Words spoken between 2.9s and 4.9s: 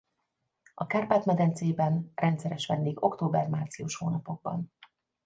október-március hónapokban.